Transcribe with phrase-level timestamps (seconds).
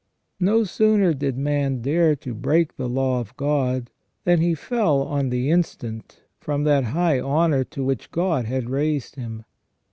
[0.39, 3.91] No sooner did man dare to break the law of God,
[4.23, 9.13] than he fell on the instant from that high honour to which God had raised
[9.13, 9.45] him.